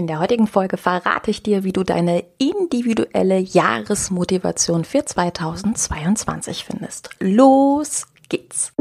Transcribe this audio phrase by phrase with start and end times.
[0.00, 7.10] In der heutigen Folge verrate ich dir, wie du deine individuelle Jahresmotivation für 2022 findest.
[7.20, 8.72] Los geht's!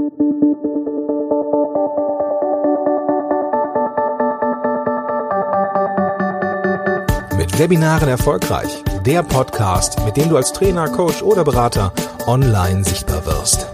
[7.35, 8.81] Mit Webinaren erfolgreich.
[9.05, 11.91] Der Podcast, mit dem du als Trainer, Coach oder Berater
[12.27, 13.67] online sichtbar wirst.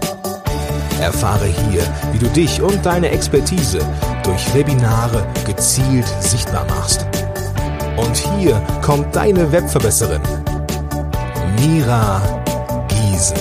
[1.00, 3.78] Erfahre hier, wie du dich und deine Expertise
[4.24, 7.06] durch Webinare gezielt sichtbar machst.
[7.96, 10.20] Und hier kommt deine Webverbesserin,
[11.58, 12.20] Mira
[12.88, 13.38] Giesen.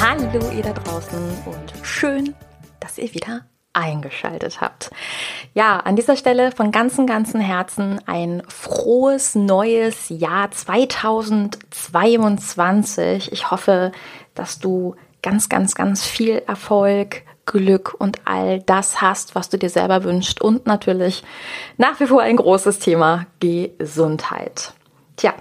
[0.00, 2.34] Hallo ihr da draußen und schön,
[2.80, 4.90] dass ihr wieder eingeschaltet habt.
[5.54, 13.30] Ja, an dieser Stelle von ganzem, ganzem Herzen ein frohes neues Jahr 2022.
[13.30, 13.92] Ich hoffe,
[14.34, 19.70] dass du ganz, ganz, ganz viel Erfolg, Glück und all das hast, was du dir
[19.70, 21.22] selber wünschst und natürlich
[21.76, 24.72] nach wie vor ein großes Thema Gesundheit.
[25.16, 25.34] Tja,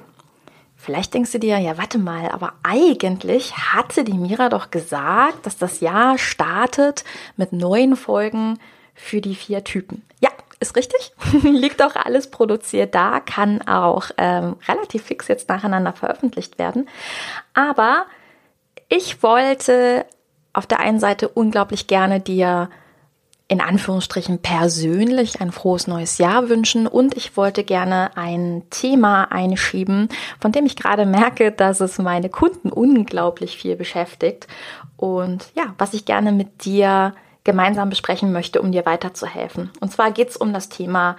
[0.86, 5.58] Vielleicht denkst du dir, ja, warte mal, aber eigentlich hatte die Mira doch gesagt, dass
[5.58, 7.04] das Jahr startet
[7.38, 8.60] mit neuen Folgen
[8.94, 10.04] für die vier Typen.
[10.20, 10.30] Ja,
[10.60, 11.12] ist richtig.
[11.42, 16.88] Liegt auch alles produziert da, kann auch ähm, relativ fix jetzt nacheinander veröffentlicht werden.
[17.56, 18.06] Aber
[18.88, 20.06] ich wollte
[20.56, 22.70] auf der einen Seite unglaublich gerne dir
[23.48, 30.10] in Anführungsstrichen persönlich ein frohes neues Jahr wünschen und ich wollte gerne ein Thema einschieben,
[30.40, 34.48] von dem ich gerade merke, dass es meine Kunden unglaublich viel beschäftigt
[34.98, 39.70] und ja, was ich gerne mit dir gemeinsam besprechen möchte, um dir weiterzuhelfen.
[39.80, 41.16] Und zwar geht es um das Thema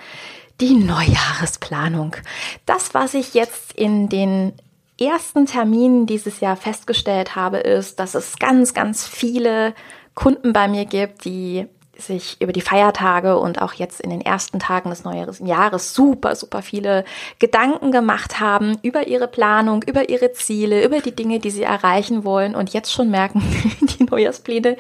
[0.61, 2.17] die Neujahresplanung.
[2.65, 4.53] Das, was ich jetzt in den
[4.99, 9.75] ersten Terminen dieses Jahr festgestellt habe, ist, dass es ganz, ganz viele
[10.15, 11.67] Kunden bei mir gibt, die
[11.99, 16.35] sich über die Feiertage und auch jetzt in den ersten Tagen des neuen Jahres super,
[16.35, 17.05] super viele
[17.39, 22.25] Gedanken gemacht haben über ihre Planung, über ihre Ziele, über die Dinge, die sie erreichen
[22.25, 22.55] wollen.
[22.55, 23.43] Und jetzt schon merken,
[23.81, 24.77] die Neujahrspläne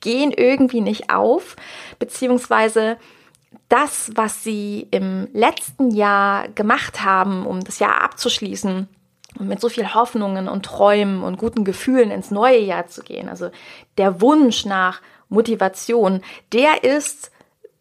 [0.00, 1.56] gehen irgendwie nicht auf,
[1.98, 2.96] beziehungsweise
[3.68, 8.88] das, was sie im letzten Jahr gemacht haben, um das Jahr abzuschließen,
[9.38, 13.28] und mit so viel Hoffnungen und Träumen und guten Gefühlen ins neue Jahr zu gehen.
[13.28, 13.50] Also
[13.98, 17.30] der Wunsch nach Motivation, der ist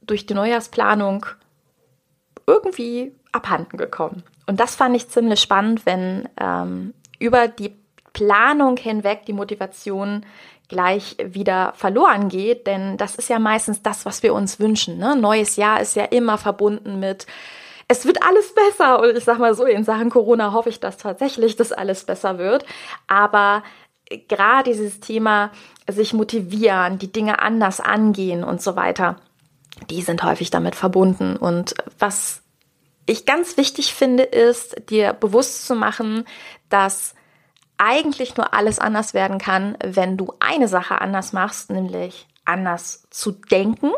[0.01, 1.25] durch die Neujahrsplanung
[2.47, 4.23] irgendwie abhanden gekommen.
[4.47, 7.73] Und das fand ich ziemlich spannend, wenn ähm, über die
[8.13, 10.25] Planung hinweg die Motivation
[10.67, 14.97] gleich wieder verloren geht, denn das ist ja meistens das, was wir uns wünschen.
[14.97, 15.15] Ne?
[15.15, 17.27] Neues Jahr ist ja immer verbunden mit
[17.87, 18.99] es wird alles besser.
[18.99, 22.37] Und ich sag mal so, in Sachen Corona hoffe ich, dass tatsächlich das alles besser
[22.37, 22.65] wird.
[23.07, 23.63] Aber
[24.27, 25.51] gerade dieses Thema
[25.87, 29.17] sich motivieren, die Dinge anders angehen und so weiter,
[29.89, 31.37] die sind häufig damit verbunden.
[31.37, 32.41] Und was
[33.05, 36.25] ich ganz wichtig finde, ist, dir bewusst zu machen,
[36.69, 37.13] dass
[37.77, 43.31] eigentlich nur alles anders werden kann, wenn du eine Sache anders machst, nämlich anders zu
[43.31, 43.91] denken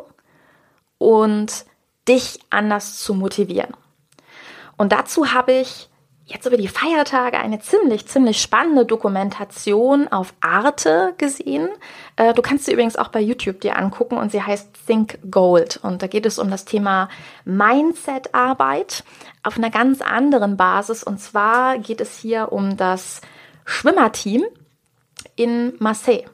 [0.97, 1.65] und
[2.07, 3.73] dich anders zu motivieren.
[4.77, 5.89] Und dazu habe ich
[6.27, 11.69] jetzt über die Feiertage eine ziemlich, ziemlich spannende Dokumentation auf Arte gesehen.
[12.17, 15.79] Äh, du kannst sie übrigens auch bei YouTube dir angucken und sie heißt Think Gold.
[15.81, 17.09] Und da geht es um das Thema
[17.45, 19.05] Mindset-Arbeit
[19.43, 21.01] auf einer ganz anderen Basis.
[21.01, 23.21] Und zwar geht es hier um das
[23.63, 24.43] Schwimmerteam
[25.37, 26.25] in Marseille.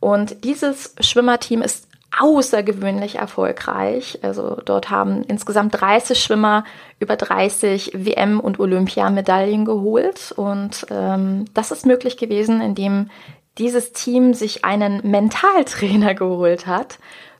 [0.00, 1.86] Und dieses Schwimmerteam ist
[2.18, 4.18] außergewöhnlich erfolgreich.
[4.22, 6.64] Also dort haben insgesamt 30 Schwimmer
[6.98, 10.32] über 30 WM- und Olympiamedaillen geholt.
[10.36, 13.10] Und ähm, das ist möglich gewesen, indem
[13.58, 16.98] dieses Team sich einen Mentaltrainer geholt hat,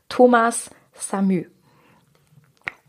[0.08, 1.46] Thomas Samü.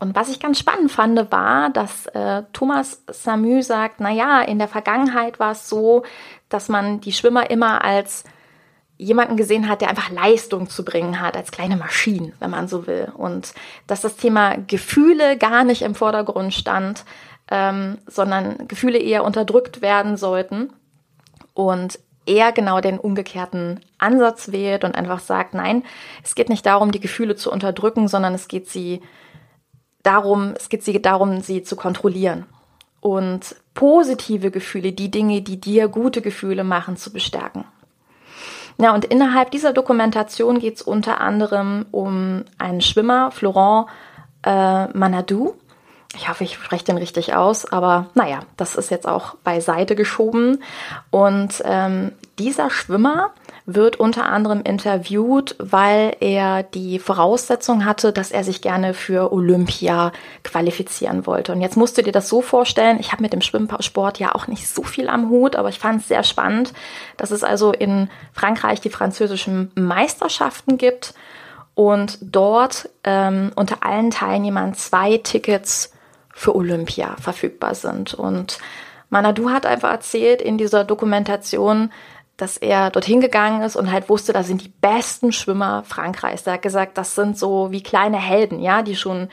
[0.00, 4.58] Und was ich ganz spannend fand, war, dass äh, Thomas Samü sagt, na ja, in
[4.58, 6.02] der Vergangenheit war es so,
[6.48, 8.24] dass man die Schwimmer immer als
[8.96, 12.86] jemanden gesehen hat, der einfach Leistung zu bringen hat, als kleine Maschinen, wenn man so
[12.86, 13.12] will.
[13.16, 13.54] Und
[13.86, 17.04] dass das Thema Gefühle gar nicht im Vordergrund stand,
[17.50, 20.72] ähm, sondern Gefühle eher unterdrückt werden sollten.
[21.52, 25.82] Und er genau den umgekehrten Ansatz wählt und einfach sagt, nein,
[26.22, 29.02] es geht nicht darum, die Gefühle zu unterdrücken, sondern es geht sie
[30.02, 32.46] darum, es geht sie darum, sie zu kontrollieren
[33.04, 37.66] und positive Gefühle, die Dinge, die dir gute Gefühle machen, zu bestärken.
[38.78, 43.86] Ja, und innerhalb dieser Dokumentation geht es unter anderem um einen Schwimmer, Florent
[44.44, 45.54] äh, Manadou.
[46.16, 50.62] Ich hoffe, ich spreche den richtig aus, aber naja, das ist jetzt auch beiseite geschoben.
[51.10, 53.30] Und ähm, dieser Schwimmer
[53.66, 60.12] wird unter anderem interviewt, weil er die Voraussetzung hatte, dass er sich gerne für Olympia
[60.42, 61.52] qualifizieren wollte.
[61.52, 64.48] Und jetzt musst du dir das so vorstellen, ich habe mit dem Schwimmsport ja auch
[64.48, 66.74] nicht so viel am Hut, aber ich fand es sehr spannend,
[67.16, 71.14] dass es also in Frankreich die französischen Meisterschaften gibt
[71.74, 75.90] und dort ähm, unter allen Teilnehmern zwei Tickets
[76.34, 78.12] für Olympia verfügbar sind.
[78.12, 78.58] Und
[79.08, 81.90] Manadu hat einfach erzählt in dieser Dokumentation,
[82.36, 86.46] dass er dorthin gegangen ist und halt wusste, da sind die besten Schwimmer Frankreichs.
[86.46, 89.28] Er hat gesagt, das sind so wie kleine Helden, ja, die schon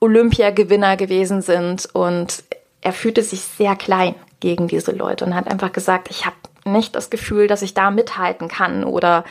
[0.00, 2.44] Olympiagewinner gewesen sind und
[2.80, 6.94] er fühlte sich sehr klein gegen diese Leute und hat einfach gesagt, ich habe nicht
[6.94, 9.24] das Gefühl, dass ich da mithalten kann oder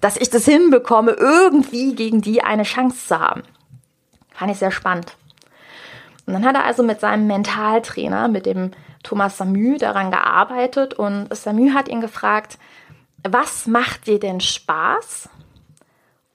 [0.00, 3.42] dass ich das hinbekomme, irgendwie gegen die eine Chance zu haben.
[4.32, 5.16] Fand ich sehr spannend.
[6.30, 8.70] Und dann hat er also mit seinem Mentaltrainer, mit dem
[9.02, 12.56] Thomas Samü, daran gearbeitet und Samü hat ihn gefragt,
[13.28, 15.28] was macht dir denn Spaß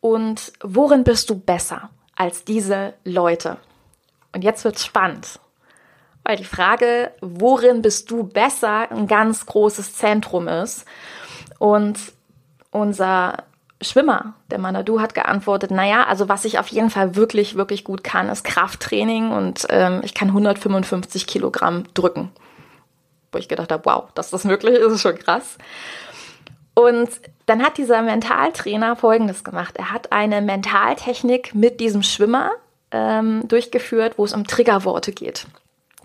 [0.02, 3.56] und worin bist du besser als diese Leute?
[4.34, 5.40] Und jetzt wird's spannend,
[6.26, 10.84] weil die Frage, worin bist du besser, ein ganz großes Zentrum ist.
[11.58, 11.98] Und
[12.70, 13.46] unser
[13.86, 18.04] Schwimmer, der Manadu, hat geantwortet, naja, also was ich auf jeden Fall wirklich, wirklich gut
[18.04, 22.32] kann, ist Krafttraining und ähm, ich kann 155 Kilogramm drücken.
[23.32, 25.58] Wo ich gedacht habe, wow, dass das möglich ist, ist schon krass.
[26.74, 27.10] Und
[27.46, 29.76] dann hat dieser Mentaltrainer Folgendes gemacht.
[29.78, 32.52] Er hat eine Mentaltechnik mit diesem Schwimmer
[32.92, 35.48] ähm, durchgeführt, wo es um Triggerworte geht.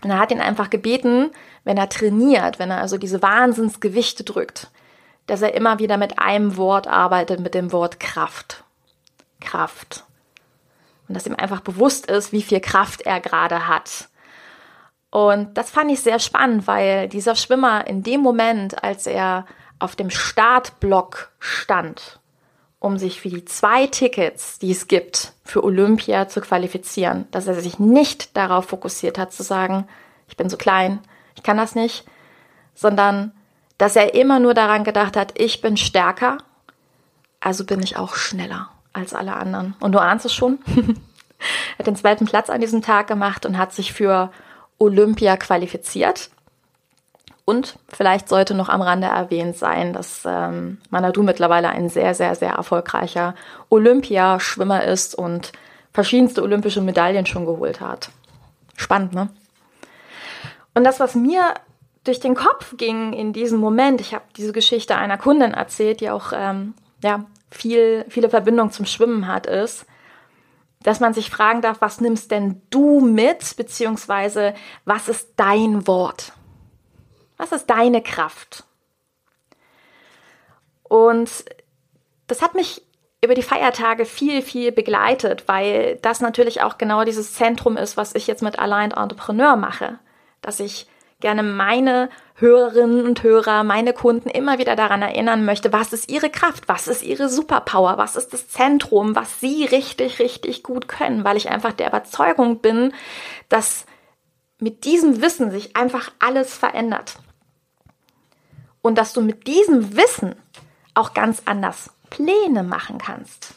[0.03, 1.31] Und er hat ihn einfach gebeten,
[1.65, 4.71] wenn er trainiert, wenn er also diese Wahnsinnsgewichte drückt,
[5.26, 8.64] dass er immer wieder mit einem Wort arbeitet, mit dem Wort Kraft.
[9.40, 10.05] Kraft.
[11.08, 14.08] Und dass ihm einfach bewusst ist, wie viel Kraft er gerade hat.
[15.11, 19.44] Und das fand ich sehr spannend, weil dieser Schwimmer in dem Moment, als er
[19.81, 22.20] auf dem Startblock stand,
[22.78, 27.61] um sich für die zwei Tickets, die es gibt, für Olympia zu qualifizieren, dass er
[27.61, 29.88] sich nicht darauf fokussiert hat zu sagen,
[30.28, 31.00] ich bin so klein,
[31.34, 32.05] ich kann das nicht,
[32.75, 33.32] sondern
[33.81, 36.37] dass er immer nur daran gedacht hat, ich bin stärker,
[37.41, 39.75] also bin ich auch schneller als alle anderen.
[39.81, 40.59] Und du ahnst es schon.
[40.77, 44.31] er hat den zweiten Platz an diesem Tag gemacht und hat sich für
[44.77, 46.29] Olympia qualifiziert.
[47.47, 52.35] Und vielleicht sollte noch am Rande erwähnt sein, dass ähm, Manadu mittlerweile ein sehr, sehr,
[52.35, 53.35] sehr erfolgreicher
[53.71, 55.53] Olympiaschwimmer ist und
[55.91, 58.11] verschiedenste olympische Medaillen schon geholt hat.
[58.77, 59.31] Spannend, ne?
[60.75, 61.55] Und das, was mir
[62.05, 66.11] durch den Kopf ging in diesem Moment, ich habe diese Geschichte einer Kundin erzählt, die
[66.11, 69.87] auch ähm, ja, viel, viele Verbindungen zum Schwimmen hat, ist,
[70.82, 74.55] dass man sich fragen darf, was nimmst denn du mit, beziehungsweise
[74.85, 76.32] was ist dein Wort?
[77.37, 78.64] Was ist deine Kraft?
[80.85, 81.44] Und
[82.26, 82.82] das hat mich
[83.23, 88.14] über die Feiertage viel, viel begleitet, weil das natürlich auch genau dieses Zentrum ist, was
[88.14, 89.99] ich jetzt mit Aligned Entrepreneur mache.
[90.41, 90.87] Dass ich
[91.20, 96.31] gerne meine Hörerinnen und Hörer, meine Kunden immer wieder daran erinnern möchte, was ist ihre
[96.31, 101.25] Kraft, was ist ihre Superpower, was ist das Zentrum, was sie richtig, richtig gut können,
[101.25, 102.93] weil ich einfach der Überzeugung bin,
[103.49, 103.84] dass
[104.58, 107.17] mit diesem Wissen sich einfach alles verändert
[108.82, 110.34] und dass du mit diesem Wissen
[110.94, 113.55] auch ganz anders Pläne machen kannst.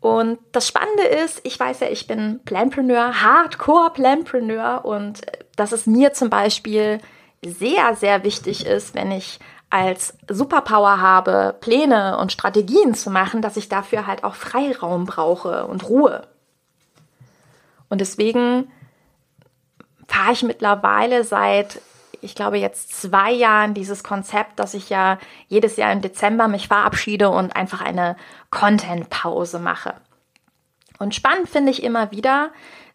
[0.00, 5.22] Und das Spannende ist, ich weiß ja, ich bin Planpreneur, Hardcore Planpreneur und
[5.56, 6.98] dass es mir zum Beispiel
[7.44, 9.38] sehr, sehr wichtig ist, wenn ich
[9.70, 15.66] als Superpower habe, Pläne und Strategien zu machen, dass ich dafür halt auch Freiraum brauche
[15.66, 16.26] und Ruhe.
[17.88, 18.70] Und deswegen
[20.06, 21.80] fahre ich mittlerweile seit
[22.24, 25.18] ich glaube, jetzt zwei Jahren dieses Konzept, dass ich ja
[25.48, 28.16] jedes Jahr im Dezember mich verabschiede und einfach eine
[28.50, 29.94] Content-Pause mache.
[30.98, 32.50] Und spannend finde ich immer wieder,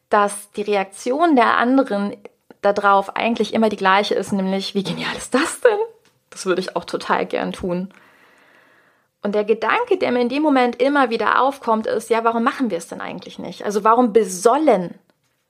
[0.09, 2.17] dass die Reaktion der anderen
[2.61, 5.79] darauf eigentlich immer die gleiche ist, nämlich, wie genial ist das denn?
[6.29, 7.93] Das würde ich auch total gern tun.
[9.21, 12.71] Und der Gedanke, der mir in dem Moment immer wieder aufkommt, ist, ja, warum machen
[12.71, 13.65] wir es denn eigentlich nicht?
[13.65, 14.95] Also warum besollen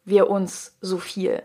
[0.05, 1.43] wir uns so viel?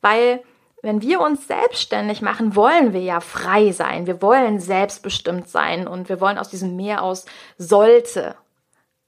[0.00, 0.42] Weil
[0.82, 4.06] wenn wir uns selbstständig machen, wollen wir ja frei sein.
[4.06, 8.34] Wir wollen selbstbestimmt sein und wir wollen aus diesem Meer aus sollte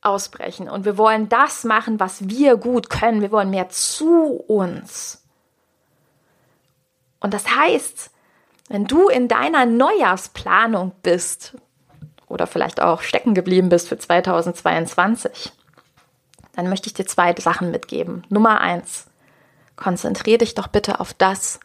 [0.03, 0.69] ausbrechen.
[0.69, 3.23] Und wir wollen das machen, was wir gut können.
[3.23, 5.24] Wir wollen mehr zu uns.
[7.25, 8.11] Und das heißt,
[8.69, 11.57] wenn du in deiner Neujahrsplanung bist
[12.29, 15.51] oder vielleicht auch stecken geblieben bist für 2022,
[16.55, 18.27] dann möchte ich dir zwei Sachen mitgeben.
[18.29, 19.07] Nummer eins,
[19.75, 21.61] konzentriere dich doch bitte auf das,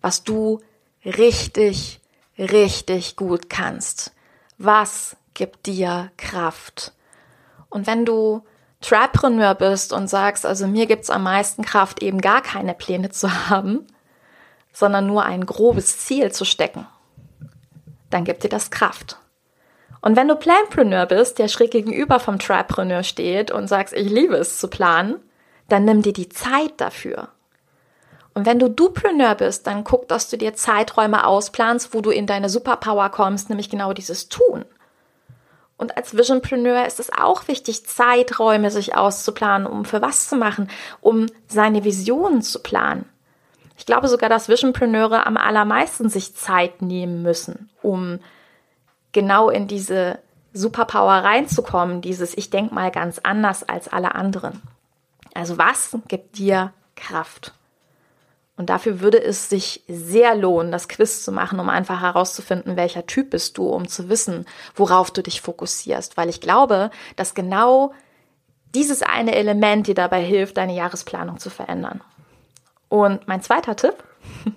[0.00, 0.60] was du
[1.04, 2.00] richtig,
[2.36, 4.10] richtig gut kannst.
[4.58, 6.94] Was gibt dir Kraft?
[7.70, 8.42] Und wenn du
[8.80, 13.48] Trapreneur bist und sagst, also mir gibt's am meisten Kraft, eben gar keine Pläne zu
[13.48, 13.86] haben,
[14.76, 16.86] sondern nur ein grobes Ziel zu stecken,
[18.10, 19.16] dann gibt dir das Kraft.
[20.02, 24.36] Und wenn du Planpreneur bist, der schräg gegenüber vom Trapreneur steht und sagst, ich liebe
[24.36, 25.16] es zu planen,
[25.70, 27.28] dann nimm dir die Zeit dafür.
[28.34, 32.26] Und wenn du Dupreneur bist, dann guck, dass du dir Zeiträume ausplanst, wo du in
[32.26, 34.66] deine Superpower kommst, nämlich genau dieses Tun.
[35.78, 40.68] Und als Visionpreneur ist es auch wichtig, Zeiträume sich auszuplanen, um für was zu machen,
[41.00, 43.08] um seine Visionen zu planen.
[43.76, 48.20] Ich glaube sogar, dass Visionpreneure am allermeisten sich Zeit nehmen müssen, um
[49.12, 50.18] genau in diese
[50.52, 54.62] Superpower reinzukommen, dieses Ich denke mal ganz anders als alle anderen.
[55.34, 57.52] Also was gibt dir Kraft?
[58.56, 63.06] Und dafür würde es sich sehr lohnen, das Quiz zu machen, um einfach herauszufinden, welcher
[63.06, 66.16] Typ bist du, um zu wissen, worauf du dich fokussierst.
[66.16, 67.92] Weil ich glaube, dass genau
[68.74, 72.00] dieses eine Element dir dabei hilft, deine Jahresplanung zu verändern.
[72.88, 73.94] Und mein zweiter Tipp,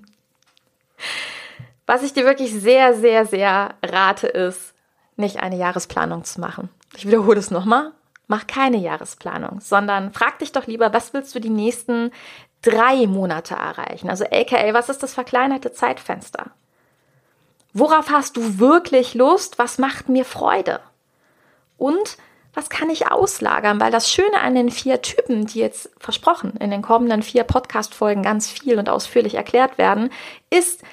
[1.86, 4.74] was ich dir wirklich sehr, sehr, sehr rate, ist,
[5.16, 6.70] nicht eine Jahresplanung zu machen.
[6.96, 7.92] Ich wiederhole es nochmal.
[8.28, 12.12] Mach keine Jahresplanung, sondern frag dich doch lieber, was willst du die nächsten
[12.62, 14.10] drei Monate erreichen.
[14.10, 16.48] Also aka, was ist das verkleinerte Zeitfenster?
[17.74, 19.60] Worauf hast du wirklich Lust?
[19.60, 20.80] Was macht mir Freude?
[21.78, 22.18] Und
[22.54, 23.80] was kann ich auslagern?
[23.80, 28.24] Weil das Schöne an den vier Typen, die jetzt versprochen in den kommenden vier Podcast-Folgen
[28.24, 30.12] ganz viel und ausführlich erklärt werden,
[30.50, 30.84] ist,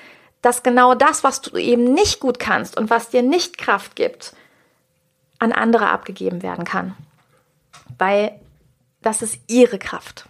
[0.43, 4.35] dass genau das, was du eben nicht gut kannst und was dir nicht Kraft gibt,
[5.39, 6.95] an andere abgegeben werden kann.
[7.99, 8.39] Weil
[9.03, 10.29] das ist ihre Kraft.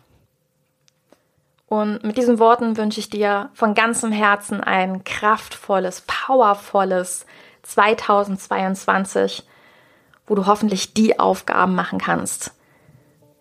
[1.69, 7.27] Und mit diesen Worten wünsche ich dir von ganzem Herzen ein kraftvolles, powervolles
[7.63, 9.43] 2022,
[10.27, 12.53] wo du hoffentlich die Aufgaben machen kannst,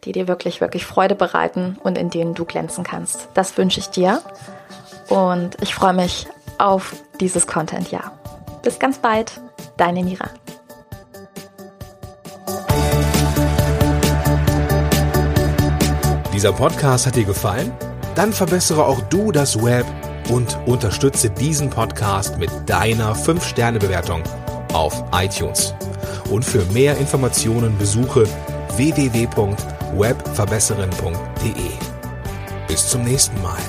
[0.03, 3.27] die dir wirklich, wirklich Freude bereiten und in denen du glänzen kannst.
[3.33, 4.21] Das wünsche ich dir
[5.09, 6.27] und ich freue mich
[6.57, 8.11] auf dieses Content-Jahr.
[8.61, 9.41] Bis ganz bald,
[9.77, 10.29] deine Mira.
[16.33, 17.71] Dieser Podcast hat dir gefallen?
[18.13, 19.85] Dann verbessere auch du das Web
[20.29, 24.21] und unterstütze diesen Podcast mit deiner 5-Sterne-Bewertung
[24.73, 25.73] auf iTunes.
[26.29, 28.25] Und für mehr Informationen besuche
[28.75, 31.53] www.webverbesserin.de.
[32.67, 33.61] Bis zum nächsten Mal.